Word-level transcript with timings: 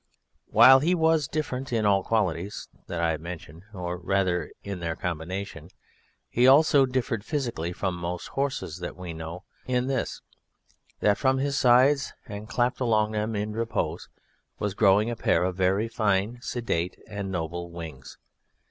While 0.49 0.79
he 0.79 0.95
was 0.95 1.27
different 1.27 1.71
in 1.71 1.85
all 1.85 2.03
qualities 2.03 2.67
that 2.87 2.99
I 2.99 3.11
have 3.11 3.21
mentioned 3.21 3.65
or 3.71 3.97
rather 3.99 4.49
in 4.63 4.79
their 4.79 4.95
combination 4.95 5.69
he 6.27 6.47
also 6.47 6.87
differed 6.87 7.23
physically 7.23 7.71
from 7.71 7.93
most 7.97 8.29
horses 8.29 8.79
that 8.79 8.95
we 8.97 9.13
know, 9.13 9.43
in 9.67 9.85
this, 9.85 10.23
that 11.01 11.19
from 11.19 11.37
his 11.37 11.55
sides 11.55 12.13
and 12.25 12.49
clapt 12.49 12.79
along 12.79 13.11
them 13.11 13.35
in 13.35 13.51
repose 13.53 14.09
was 14.57 14.73
growing 14.73 15.11
a 15.11 15.15
pair 15.15 15.43
of 15.43 15.55
very 15.55 15.87
fine 15.87 16.39
sedate 16.41 16.97
and 17.07 17.31
noble 17.31 17.69
wings. 17.69 18.17